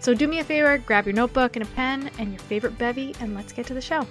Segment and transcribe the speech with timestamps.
[0.00, 3.14] So do me a favor, grab your notebook and a pen and your favorite bevy,
[3.20, 4.06] and let's get to the show.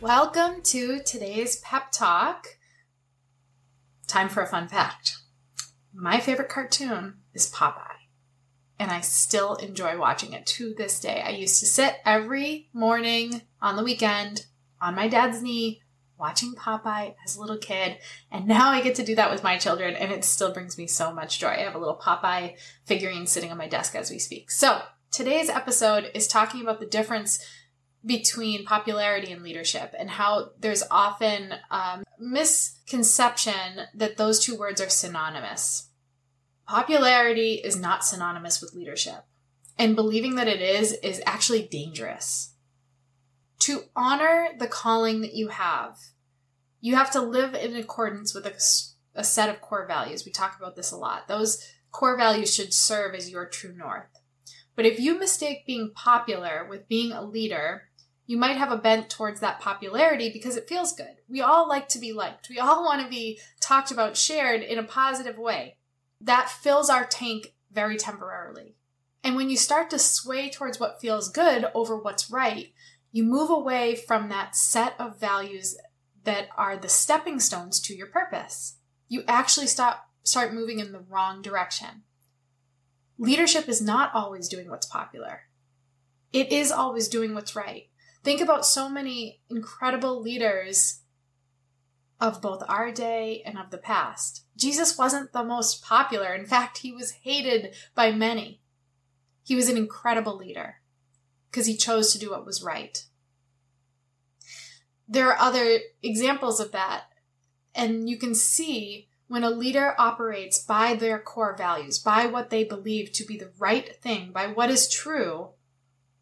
[0.00, 2.56] Welcome to today's pep talk.
[4.06, 5.18] Time for a fun fact.
[5.92, 8.08] My favorite cartoon is Popeye,
[8.78, 11.22] and I still enjoy watching it to this day.
[11.22, 14.46] I used to sit every morning on the weekend
[14.80, 15.82] on my dad's knee
[16.18, 17.98] watching Popeye as a little kid,
[18.30, 20.86] and now I get to do that with my children, and it still brings me
[20.86, 21.48] so much joy.
[21.48, 24.50] I have a little Popeye figurine sitting on my desk as we speak.
[24.50, 27.44] So, today's episode is talking about the difference
[28.04, 34.88] between popularity and leadership and how there's often um, misconception that those two words are
[34.88, 35.88] synonymous.
[36.66, 39.24] Popularity is not synonymous with leadership,
[39.78, 42.51] and believing that it is is actually dangerous.
[43.62, 45.96] To honor the calling that you have,
[46.80, 48.54] you have to live in accordance with a,
[49.14, 50.24] a set of core values.
[50.24, 51.28] We talk about this a lot.
[51.28, 54.08] Those core values should serve as your true north.
[54.74, 57.84] But if you mistake being popular with being a leader,
[58.26, 61.20] you might have a bent towards that popularity because it feels good.
[61.28, 62.48] We all like to be liked.
[62.48, 65.76] We all want to be talked about, shared in a positive way.
[66.20, 68.74] That fills our tank very temporarily.
[69.22, 72.72] And when you start to sway towards what feels good over what's right,
[73.12, 75.76] you move away from that set of values
[76.24, 78.78] that are the stepping stones to your purpose.
[79.06, 82.04] You actually stop start moving in the wrong direction.
[83.18, 85.42] Leadership is not always doing what's popular.
[86.32, 87.88] It is always doing what's right.
[88.24, 91.02] Think about so many incredible leaders
[92.20, 94.46] of both our day and of the past.
[94.56, 96.32] Jesus wasn't the most popular.
[96.34, 98.62] In fact, he was hated by many.
[99.42, 100.76] He was an incredible leader
[101.52, 103.04] because he chose to do what was right.
[105.06, 107.04] There are other examples of that,
[107.74, 112.64] and you can see when a leader operates by their core values, by what they
[112.64, 115.50] believe to be the right thing, by what is true,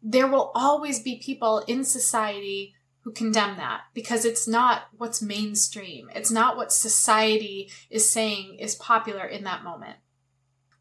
[0.03, 6.09] there will always be people in society who condemn that because it's not what's mainstream.
[6.13, 9.97] It's not what society is saying is popular in that moment.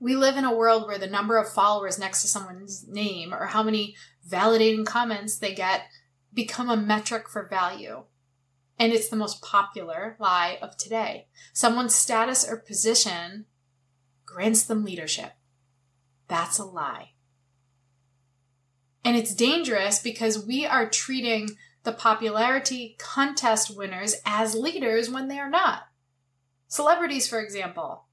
[0.00, 3.47] We live in a world where the number of followers next to someone's name or
[3.47, 3.94] how many
[4.28, 5.83] validating comments they get
[6.33, 8.05] become a metric for value.
[8.78, 11.27] And it's the most popular lie of today.
[11.53, 13.44] Someone's status or position
[14.25, 15.33] grants them leadership.
[16.28, 17.10] That's a lie.
[19.05, 21.50] And it's dangerous because we are treating
[21.83, 25.83] the popularity contest winners as leaders when they are not.
[26.69, 28.05] Celebrities, for example.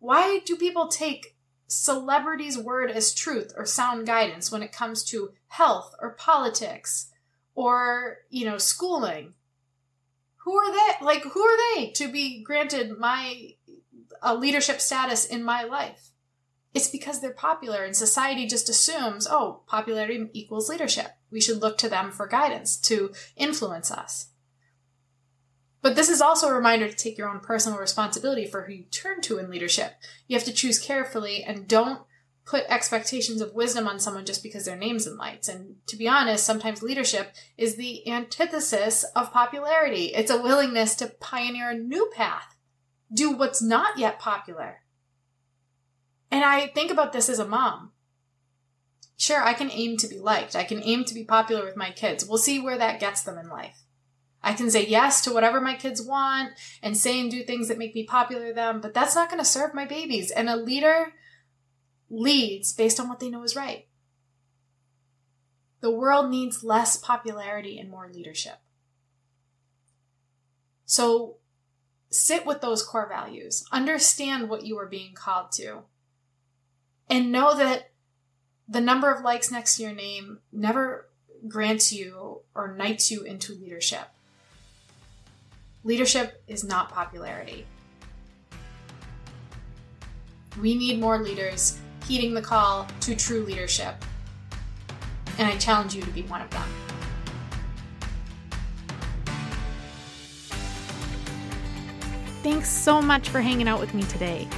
[0.00, 1.36] Why do people take
[1.68, 7.12] celebrities' word as truth or sound guidance when it comes to health or politics
[7.54, 9.34] or, you know, schooling?
[10.38, 11.04] Who are they?
[11.04, 13.54] Like, who are they to be granted my
[14.22, 16.10] a leadership status in my life?
[16.72, 21.12] It's because they're popular and society just assumes, oh, popularity equals leadership.
[21.30, 24.29] We should look to them for guidance to influence us.
[25.82, 28.84] But this is also a reminder to take your own personal responsibility for who you
[28.84, 29.94] turn to in leadership.
[30.28, 32.02] You have to choose carefully and don't
[32.44, 35.48] put expectations of wisdom on someone just because their name's in lights.
[35.48, 40.06] And to be honest, sometimes leadership is the antithesis of popularity.
[40.06, 42.56] It's a willingness to pioneer a new path,
[43.12, 44.80] do what's not yet popular,
[46.30, 47.92] and I think about this as a mom.
[49.16, 50.56] Sure, I can aim to be liked.
[50.56, 52.24] I can aim to be popular with my kids.
[52.24, 53.82] We'll see where that gets them in life.
[54.42, 56.52] I can say yes to whatever my kids want
[56.82, 59.40] and say and do things that make me popular to them, but that's not going
[59.40, 60.30] to serve my babies.
[60.30, 61.12] And a leader
[62.08, 63.86] leads based on what they know is right.
[65.80, 68.58] The world needs less popularity and more leadership.
[70.86, 71.36] So
[72.10, 75.82] sit with those core values, understand what you are being called to,
[77.08, 77.90] and know that
[78.68, 81.08] the number of likes next to your name never
[81.48, 84.08] grants you or knights you into leadership.
[85.82, 87.66] Leadership is not popularity.
[90.60, 93.94] We need more leaders heeding the call to true leadership.
[95.38, 96.68] And I challenge you to be one of them.
[102.42, 104.48] Thanks so much for hanging out with me today.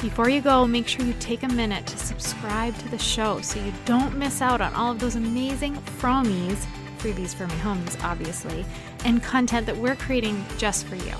[0.00, 3.58] Before you go, make sure you take a minute to subscribe to the show so
[3.58, 6.64] you don't miss out on all of those amazing fromies,
[6.98, 8.64] freebies for my homies, obviously,
[9.04, 11.14] and content that we're creating just for you.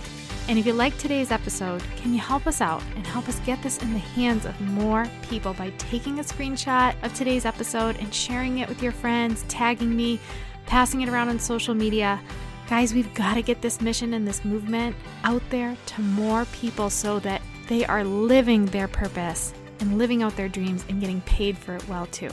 [0.49, 3.63] And if you like today's episode, can you help us out and help us get
[3.63, 8.15] this in the hands of more people by taking a screenshot of today's episode and
[8.15, 10.19] sharing it with your friends, tagging me,
[10.65, 12.19] passing it around on social media?
[12.67, 16.89] Guys, we've got to get this mission and this movement out there to more people
[16.89, 21.59] so that they are living their purpose and living out their dreams and getting paid
[21.59, 22.31] for it well too.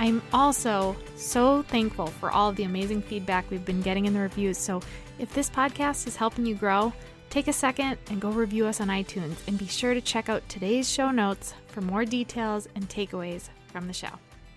[0.00, 4.20] I'm also so thankful for all of the amazing feedback we've been getting in the
[4.20, 4.56] reviews.
[4.56, 4.80] So
[5.18, 6.90] if this podcast is helping you grow,
[7.28, 10.48] take a second and go review us on iTunes and be sure to check out
[10.48, 14.08] today's show notes for more details and takeaways from the show.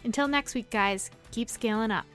[0.05, 2.05] Until next week, guys, keep scaling up.